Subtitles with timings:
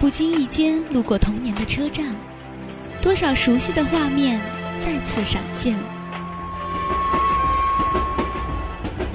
[0.00, 2.14] 不经意间路过童年的车站，
[3.00, 4.40] 多少熟悉的画面
[4.80, 5.74] 再次闪现。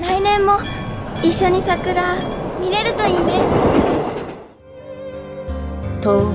[0.02, 0.60] 来年も
[1.22, 2.16] 一緒に桜
[2.60, 3.34] 見れるといいね。
[6.02, 6.32] と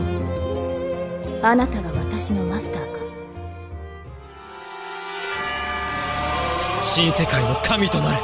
[1.42, 2.98] あなたが私のマスターか
[6.80, 8.23] 新世界の神となれ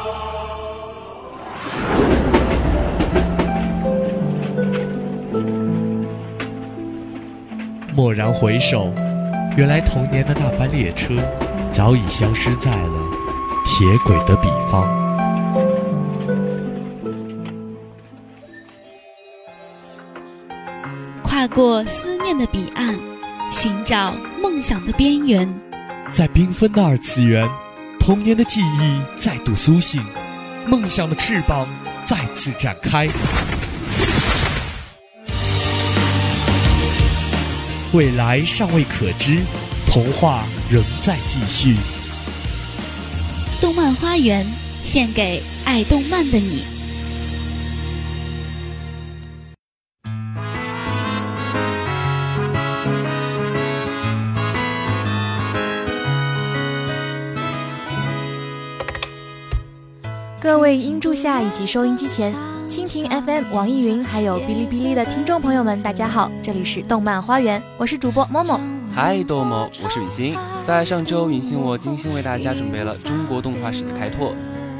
[7.98, 8.94] 蓦然回首，
[9.58, 11.16] 原来童年的那班列车
[11.74, 12.94] 早已消失在了
[13.66, 14.88] 铁轨的彼方。
[21.24, 22.96] 跨过思念的彼岸，
[23.52, 25.52] 寻找梦想的边缘，
[26.12, 27.50] 在缤纷的二次元，
[28.00, 30.06] 童年的记忆再度苏醒，
[30.68, 31.68] 梦想的翅膀
[32.06, 33.08] 再次展开。
[37.94, 39.42] 未来尚未可知，
[39.88, 41.76] 童话仍在继续。
[43.62, 44.46] 动漫花园
[44.84, 46.66] 献给爱动漫的你。
[60.42, 62.57] 各位音柱下以及收音机前。
[62.88, 68.58] 蜻蜓 FM、网易云还有哔哩哔哩的听众朋友们，大家好，这里是动漫花园，我是主播默默。
[68.96, 70.38] 嗨，豆某，我是允欣。
[70.64, 74.34] 在上周，允欣我精心为大家准备了中国动画史的开拓，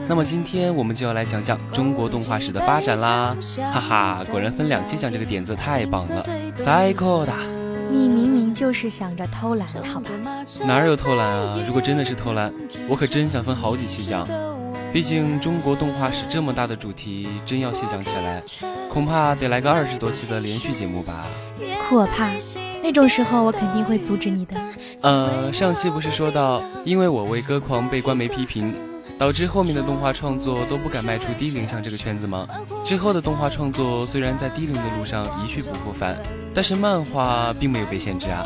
[0.08, 3.36] 那么今天我们就要来讲讲中国动画史的发展啦！
[3.74, 6.26] 哈哈，果然分两期讲这个点子太棒了。
[7.90, 10.10] 你明明就是想着偷懒，好吧？
[10.66, 11.58] 哪有偷懒啊？
[11.68, 12.54] 如果真的是偷懒，
[12.88, 14.26] 我可真想分好几期讲。
[14.98, 18.42] 毕竟中国动画史这么大的主题，真要细讲起来，
[18.90, 21.28] 恐怕得来个二十多期的连续节目吧。
[21.88, 22.32] 可怕，
[22.82, 24.56] 那种时候我肯定会阻止你的。
[25.02, 28.74] 呃，上期不是说到，因为我为歌狂被官媒批评，
[29.20, 32.48] 导致后面的动画创作都不敢迈出低龄向这个圈子吗？
[32.84, 36.18] 之后的动画创作虽然在低龄的路上一去不复返，
[36.56, 38.44] 但是漫画并没有被限制啊，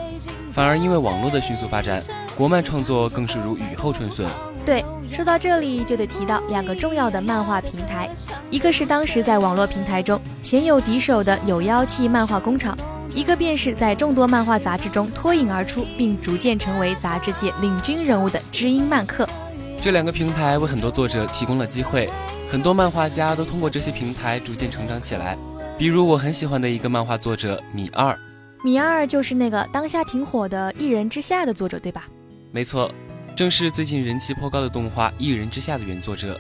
[0.52, 2.04] 反而因为网络的迅速发展，
[2.36, 4.28] 国漫创作更是如雨后春笋。
[4.66, 8.10] 对，说到这里就得提到两个重要的漫画平台，
[8.50, 12.78] 一个是当时在网络平台中鲜有敌手的有妖气漫画工厂，
[13.16, 19.28] 一个便是在众多漫画杂志中脱颖而出并逐渐成为杂志界领军人物的知音漫客。
[19.82, 22.08] 这两个平台为很多作者提供了机会，
[22.48, 25.36] 很多漫画家都通过这些平台逐渐成长起来。
[25.76, 28.16] 比如我很喜欢的一个漫画作者米二，
[28.64, 32.06] 米二就是那个当下挺火的《一人之下》的作者，对吧？
[32.52, 32.92] 没错。
[33.42, 36.40] 正是最近人气颇高的动画《一人之下》的原作者。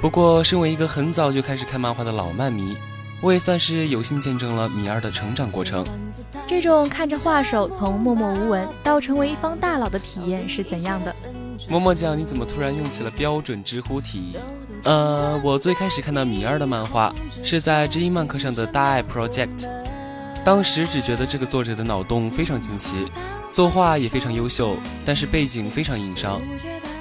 [0.00, 2.74] 不过，身为一个很早就开始看漫画的老漫迷，
[3.20, 5.84] 我也算是有幸见证了米二的成长过程。
[6.46, 11.14] 这种看着画手从默默无闻到成为一方大佬的体验是怎样的？
[11.68, 14.34] 默默酱，你怎么突然用起了标准知乎体？
[14.84, 19.68] 呃，我最开始看到米二的漫画是在知音漫客上的大爱 Project，
[20.42, 23.06] 当时只觉得这个作者的脑洞非常惊奇。
[23.58, 26.40] 作画也非常优秀，但是背景非常硬伤。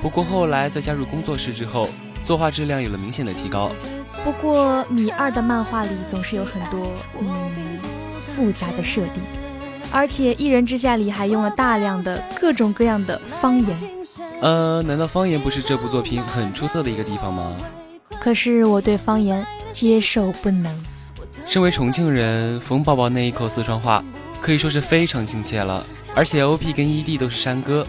[0.01, 1.87] 不过后来在加入工作室之后，
[2.25, 3.69] 作画质量有了明显的提高。
[4.23, 6.91] 不过米二的漫画里总是有很多
[7.21, 7.29] 嗯
[8.23, 9.21] 复杂的设定，
[9.91, 13.77] 而且《一人之下》里还用了大量的各种各样的方言。
[14.41, 17.55] 呃，难道方言不是这部作品很出色的一个地方吗？
[18.19, 20.75] 可是我对方言接受不能。
[21.45, 24.03] 身为重庆人，冯宝宝那一口四川话
[24.41, 25.85] 可以说是非常亲切了。
[26.17, 27.85] 而且 OP 跟 ED 都是山歌，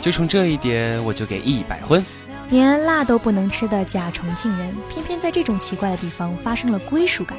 [0.00, 2.04] 就冲这一点我就给一百分。
[2.48, 7.36] 连辣都不能吃的假重庆人，偏偏在这种奇怪的地方发生了归属感。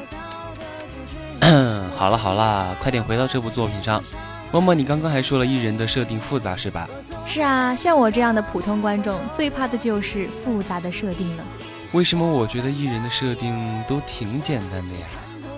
[1.96, 4.04] 好了好了，快点回到这部作品上。
[4.52, 6.86] 默默，你刚刚还说了艺人的设定复杂是吧？
[7.24, 11.44] 是啊，像我这样的普通观众最怕的就是复杂的设定了。
[11.92, 15.06] 为什么我觉得艺人的设定都挺简单的呀？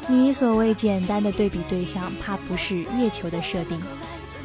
[0.06, 3.80] 你所谓简单的对比对象，怕不是月球的设定？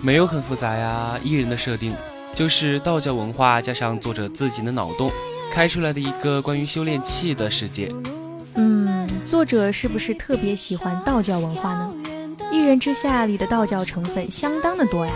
[0.04, 1.96] 没有很复杂呀，艺人的设定
[2.34, 5.12] 就是道教文化加上作者自己的脑洞
[5.52, 7.92] 开出来的一个关于修炼气的世界。
[8.56, 11.94] 嗯，作者是不是特别喜欢道教文化呢？
[12.52, 15.14] 一人之下里的道教成分相当的多呀，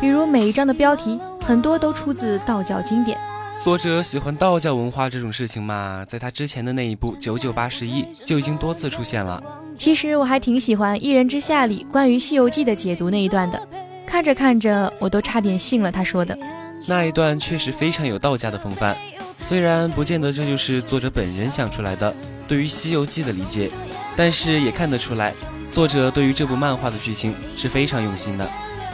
[0.00, 3.16] 比如每一章的标题很多都出自道教经典。
[3.62, 9.40] 作者喜欢道教文化这种事情嘛，在他之前的那一部《九九八十一》就已经多次出现了。
[9.76, 13.68] 其实我还挺喜欢一人之下里关于《西游记》的解读那一段的。
[14.14, 16.38] 看着看着，我都差点信了他说的
[16.86, 18.96] 那一段，确实非常有道家的风范。
[19.42, 22.14] 虽然不见得这就是作者本人想出来的
[22.46, 23.68] 对于《西游记》的理解，
[24.14, 25.34] 但是也看得出来，
[25.68, 28.48] 作者对于这部漫画的剧情是非常用心的。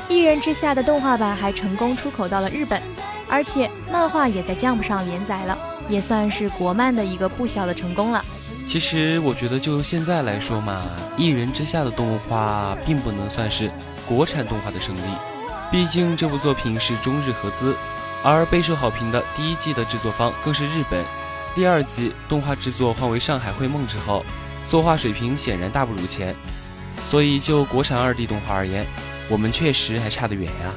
[0.09, 2.81] 一人之下的动画版还成功出口到了日本，
[3.29, 5.59] 而且漫画也在 Jump 上连载了，
[5.91, 8.25] 也算是国漫的一个不小的成功了。
[8.65, 10.87] 其实我觉得就现在来说嘛，
[11.19, 13.71] 一人之下的动画并不能算是
[14.11, 15.01] 国产动画的胜利，
[15.71, 17.77] 毕竟这部作品是中日合资，
[18.25, 21.05] 而备受好评的第一季的制作方更是日本。
[21.55, 24.27] 第二季动画制作换为上海绘梦之后，
[24.67, 26.35] 作画水平显然大不如前，
[27.05, 28.85] 所以就国产二 D 动画而言。
[29.29, 30.73] 我们确实还差得远呀。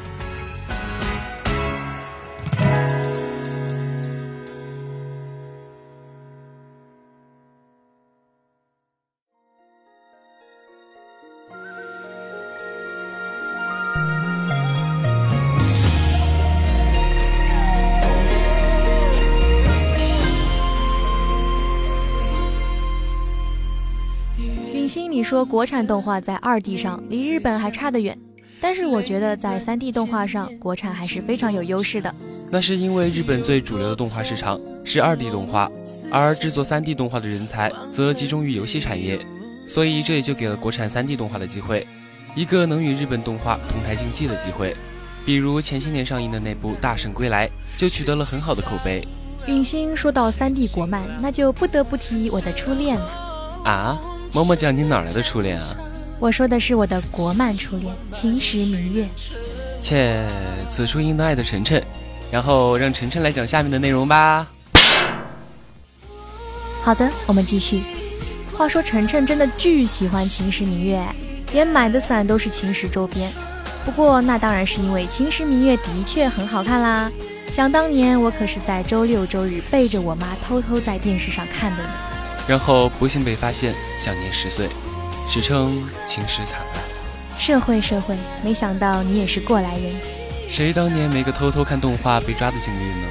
[25.33, 28.15] 说国产动画在二 D 上离日本还差得远。
[28.61, 32.13] 但是我觉得在三 D 动画上，国产还是非常有优势的。
[32.51, 35.71] 那是因为日本最主流的动画市场是二 D 动画，
[36.11, 39.19] 而制作三 D 动画的人才则集中于游戏产业，
[39.65, 41.87] 所以这也就给了国产三 D 动画的机会，
[42.35, 44.77] 一个能与日本动画同台竞技的机会。
[45.25, 49.03] 比如前些年上映的那部《大圣归来》就取得了很好的口碑。
[49.47, 53.05] 允星说到三 D 国漫，那就不得不提我的初恋了。
[53.65, 53.99] 啊，
[54.33, 55.77] 默默讲你哪来的初恋啊？
[56.17, 59.03] 我说的是我的国漫初恋《秦时明月》。
[59.79, 60.25] 切，
[60.67, 61.79] 此处应当爱的晨晨，
[62.31, 64.47] 然后让晨晨来讲下面的内容吧。
[66.81, 67.83] 好的，我们继续。
[68.53, 70.97] 话说晨晨真的巨喜欢《秦时明月》，
[71.53, 73.31] 连买的伞都是秦时周边。
[73.85, 77.11] 不过那当然是因为《秦时明月》的确很好看啦。
[77.51, 81.89] 想当年我可是在周六周日背着我妈偷偷在电视上看的呢。
[82.47, 84.69] 然后不幸被发现，享年十岁。
[85.27, 86.83] 史称秦时惨案。
[87.37, 89.93] 社会社会，没想到你也是过来人。
[90.49, 93.07] 谁当年没个偷偷看动画被抓的经历呢？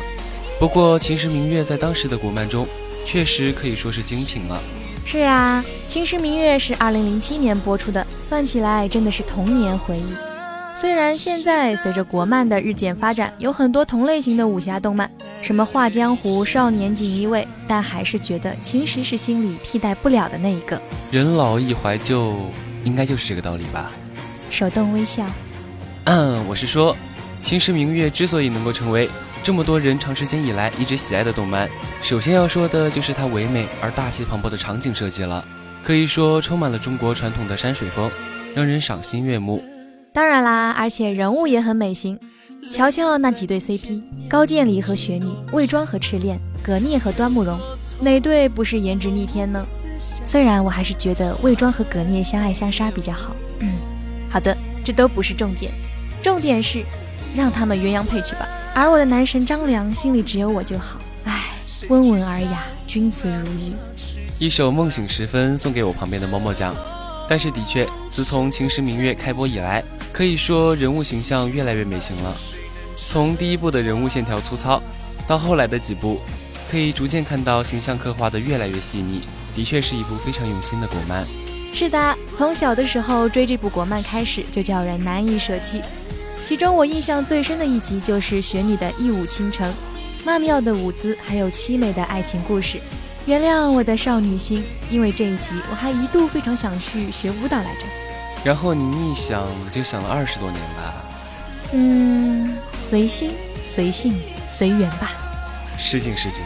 [0.61, 2.69] 不过《秦时明月》在当时的国漫中，
[3.05, 4.61] 确实可以说是精品了。
[5.05, 10.13] 是啊，《秦时明月》是二零零七年播出的，算起来真的是童年回忆。
[10.77, 15.11] 虽然现在随着国漫的日渐发展，有很多同类型的武侠动漫，
[15.43, 20.81] 什么《画江湖》《少年锦衣卫》，但还是觉得秦时是心里替代不了的那一个。
[21.11, 22.37] 人老易怀旧，
[22.85, 23.91] 应该就是这个道理吧？
[24.51, 25.27] 手动微笑。
[26.05, 26.95] 嗯，我是说，
[27.43, 29.11] 《秦时明月》之所以能够成为
[29.43, 31.69] 这么多人长时间以来一直喜爱的动漫，
[32.01, 35.45] 首先要说的就是它唯美而大气磅礴的场景设计了，
[35.83, 38.09] 可以说充满了中国传统的山水风，
[38.55, 39.61] 让人赏心悦目。
[40.15, 42.19] 当然啦，而且人物也很美型。
[42.71, 47.59] 瞧瞧那几对 CP，高渐离和雪女，魏庄和赤练，葛聂和端木蓉，
[48.01, 49.65] 哪对不是颜值逆天呢？
[50.27, 53.35] 虽然我还是觉得魏庄和葛聂相爱相杀比较好。
[53.61, 53.73] 嗯，
[54.29, 55.73] 好的，这都不是重点，
[56.23, 56.85] 重点是
[57.35, 58.47] 让他们鸳鸯配去吧。
[58.75, 61.01] 而我的男神张良心里只有我就好。
[61.25, 61.53] 唉，
[61.89, 63.73] 温文尔雅，君子如玉。
[64.39, 66.75] 一首《梦醒时分》送给我旁边的某某酱。
[67.29, 69.83] 但是的确，自从《秦时明月》开播以来，
[70.13, 72.37] 可以说人物形象越来越美型了。
[72.97, 74.83] 从第一部的人物线条粗糙，
[75.27, 76.21] 到后来的几部，
[76.71, 79.23] 可以逐渐看到形象刻画的越来越细腻。
[79.55, 81.27] 的确是一部非常用心的国漫。
[81.75, 85.83] 是的，从小的时候追这部国漫开始，就叫人难以舍弃。
[86.43, 89.73] 其中我印象最深的一集就是雪女的一舞倾城，
[90.25, 92.79] 曼妙的舞姿，还有凄美的爱情故事。
[93.27, 97.87] 原谅我的少女心，因为这一集我还一度非常想去学舞蹈来着。
[98.45, 100.95] 然后你一想就想了二十多年吧。
[101.73, 103.33] 嗯，随心
[103.63, 105.11] 随性随缘吧。
[105.79, 106.45] 失敬失敬，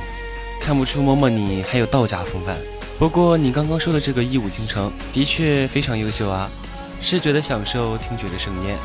[0.60, 2.56] 看不出嬷嬷你还有道家风范。
[2.98, 6.48] 不过你刚刚说的这个一舞倾城的确非常优秀啊，
[7.00, 8.76] 视觉的享受，听觉的盛宴，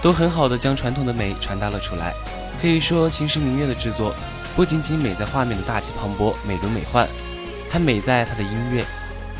[0.00, 2.14] 都很好的将传统的美传达了出来。
[2.60, 4.14] 可以说《秦时明月》的制作
[4.56, 7.06] 不仅仅美在画面的大气磅礴、美轮美奂。
[7.70, 8.82] 还美在它的音乐。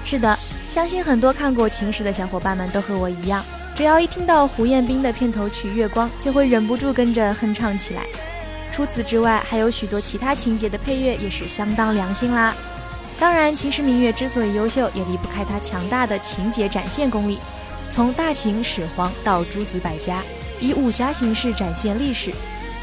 [0.04, 0.38] 是的，
[0.68, 8.02] 相信很多看过《秦时》的小伙伴们都和我一样，只要一听到胡彦斌的片头曲《月光》，就会忍不住跟着哼唱起来。
[8.72, 12.54] 除此之外，还有许多其他情节的配乐也是相当良心啦。
[13.20, 17.38] 当然，《秦时明月》之所以优秀，也离不开它强大的情节展现功力。
[17.90, 20.22] 从大秦始皇到诸子百家，
[20.60, 22.32] 以武侠形式展现历史。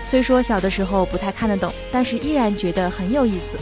[0.06, 3.58] 虽说小的时候不太看得懂，但是依然觉得很有意思。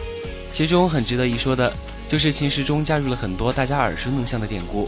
[0.50, 1.72] 其中很值得一说的，
[2.14, 4.88] 就是秦时中加入了很多大家耳熟能详的典故，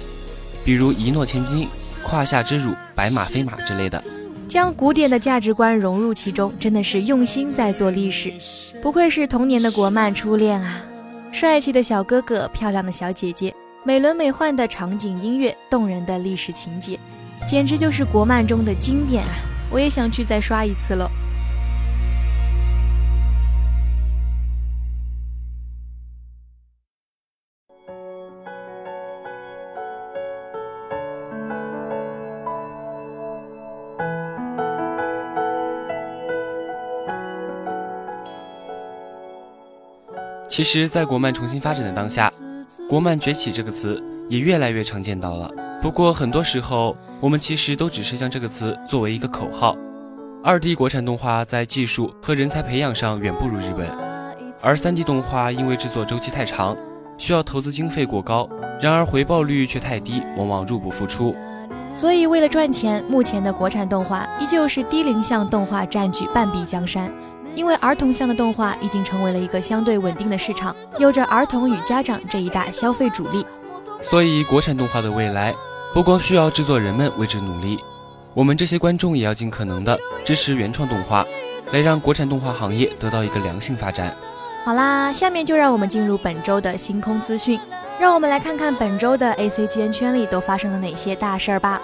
[0.63, 1.67] 比如一诺千金、
[2.03, 3.99] 胯下之辱、白马非马之类的，
[4.47, 8.31] 将古典的价值观融入其中，真的是用心在做历史。
[8.79, 10.83] 不愧是童年的国漫初恋啊！
[11.31, 13.51] 帅气的小哥哥，漂亮的小姐姐，
[13.83, 16.99] 美轮美奂的场景音乐，动人的历史情节，
[17.47, 19.33] 简直就是国漫中的经典啊！
[19.71, 21.09] 我也想去再刷一次了。
[40.55, 42.31] 其实，在国漫重新发展的当下
[42.87, 45.51] ，“国漫崛起”这个词也越来越常见到了。
[45.81, 49.75] 不过，很多时候我们其实都只是将这个词作为一个口号。
[50.41, 53.89] 二 D 国产动画在技术和人才培养上远不如日本，
[54.61, 56.73] 而三 D 动画因为制作周期太长，
[57.17, 61.35] 需要投资经费过高，然而回报率却太低，往往入不敷出。
[61.93, 67.11] 所以，为了赚钱，目前的国产动画依旧是低龄向动画占据半壁江山。
[67.55, 73.45] 因为儿童向的动画已经成为了一个相对稳定的市场，有着儿童与家长这一大消费主力，
[74.01, 75.55] 所以国产动画的未来
[75.93, 77.79] 不光需要制作人们为之努力，
[78.33, 81.25] 我们这些观众也要尽可能的支持原创动画，
[81.71, 84.15] 来让国产动画行业得到一个良性发展。
[84.65, 87.59] 好啦，下面就让我们进入本周的星空资讯，
[87.99, 91.81] 让我们来看看本周的 ACGN 圈里都发生了哪些大事儿吧。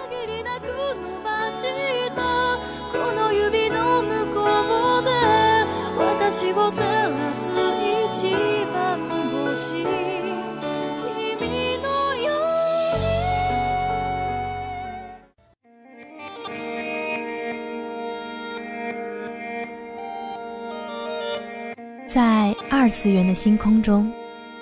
[22.08, 24.10] 在二次元的星空中，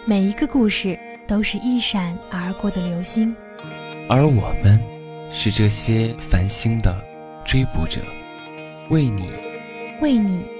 [0.04, 0.98] 每一个故事
[1.28, 3.32] 都是一闪而过的流星，
[4.08, 4.82] 而我们
[5.30, 6.92] 是这些繁星的
[7.44, 8.00] 追捕者，
[8.88, 9.30] 为你，
[10.00, 10.59] 为你。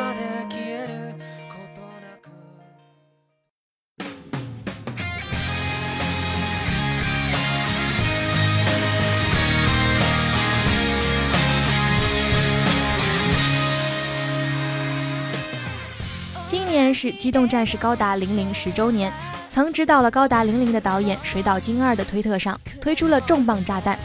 [17.01, 19.11] 是《机动战士高达零零》十周年，
[19.49, 23.97] 曾指导了《高达零零》的导演水岛精二的推特上推出了重磅炸弹，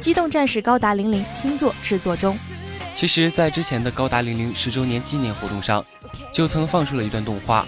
[0.02, 2.34] 《机动战士高达零零》新作制作中。
[2.94, 5.84] 其实，在之前的高达零零十周年纪念活动上，
[6.32, 7.66] 就曾放出了一段动画，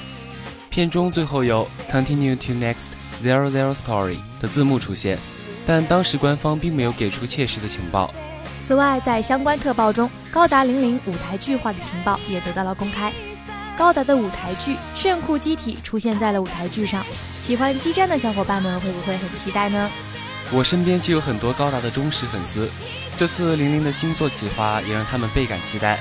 [0.70, 2.88] 片中最后有 “Continue to Next
[3.22, 5.18] Zero Zero Story” 的字幕出现，
[5.66, 8.10] 但当时官方并没有给出切实的情报。
[8.62, 13.12] 此外，在相关特报中，高达零零舞台剧化的情报也得到了公开。
[13.80, 17.02] 高达的舞台剧炫酷机体出现在了舞台剧上，
[17.40, 19.90] 喜欢激战的小伙伴们会不会很期待呢？
[20.52, 22.68] 我身边就有很多高达的忠实粉丝，
[23.16, 25.98] 这次零零的新作企划也让他们倍感期待，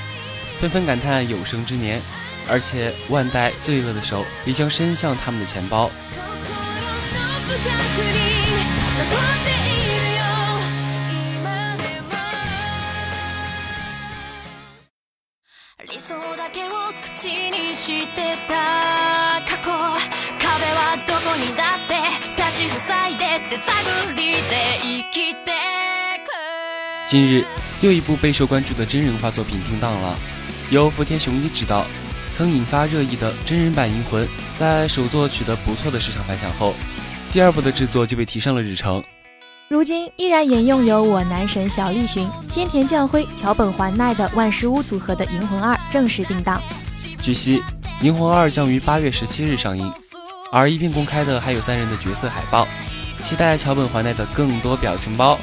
[0.59, 2.01] 纷纷感叹有生之年，
[2.50, 5.89] 而且万代罪恶的手也将伸向他们的钱包。
[27.08, 27.43] 近日，
[27.81, 30.15] 又一部备受关注的真人化作品定档了，
[30.69, 31.84] 由福田雄一执导，
[32.31, 34.24] 曾引发热议的真人版《银魂》，
[34.55, 36.75] 在首作取得不错的市场反响后，
[37.31, 39.03] 第二部的制作就被提上了日程。
[39.67, 46.62] 如今依然沿用由我男神小栗旬、兼田将晖、桥本环奈的万事屋组合的《银魂二》正式定档。
[47.22, 47.60] 据悉，
[48.01, 49.94] 《银魂二》将于八月十七日上映，
[50.53, 52.65] 而一并公开的还有三人的角色海报，
[53.20, 55.38] 期待桥本环奈的更多表情包。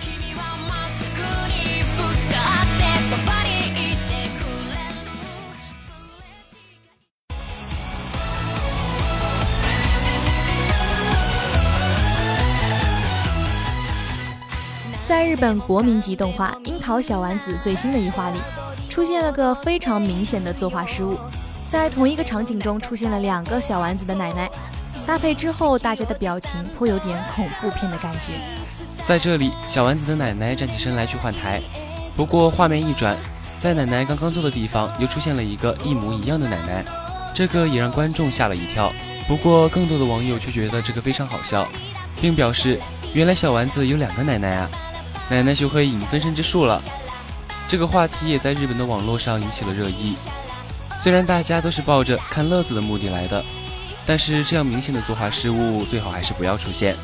[15.04, 18.40] 在日本国民级动画《樱桃小丸子》最新的一话里，
[18.88, 21.18] 出现了个非常明显的作画失误。
[21.76, 24.50] 在同一个场景中出现了两个小丸子的奶奶，
[25.06, 28.32] 搭配之后，大家的表情颇有点恐怖片的感觉。
[29.04, 31.60] 在这里，小丸子的奶奶站起身来去换台，
[32.14, 33.14] 不过画面一转，
[33.58, 36.82] 在奶奶刚刚坐的地方又出现了一个一模一样的奶奶，
[37.34, 38.90] 这个也让观众吓了一跳。
[39.28, 41.68] 不过更多的网友却觉得这个非常好笑，
[42.22, 42.80] 并表示
[43.12, 44.70] 原来小丸子有两个奶奶啊，
[45.28, 46.82] 奶奶学会影分身之术了。
[47.68, 50.16] 这个话题也在日本的网络上引起了热议。
[50.98, 53.44] 虽然大家都是抱着看乐子的目的来的，
[54.04, 56.96] 但是这样明显的作画失误最好还是不要出现。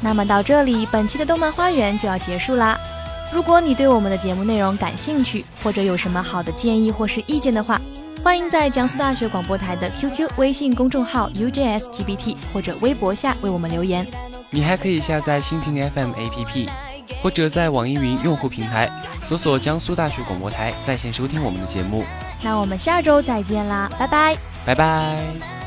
[0.00, 2.78] 那么到这里，本期的动漫花园就要结束啦。
[3.30, 7.78] 如果你对我们的节目内容感兴趣，或者有什么好的建议或是意见的话，
[8.22, 14.06] 欢迎在江苏大学广播台的 QQ、微信公众号 UJSGBT 或者微博下为我们留言。
[14.48, 16.68] 你还可以下载蜻蜓 FM APP，
[17.20, 18.90] 或者在网易云用户平台
[19.24, 22.04] 搜索江苏大学广播台在线收听我们的节目。
[22.42, 25.57] 那我们下周再见啦，拜拜，拜拜。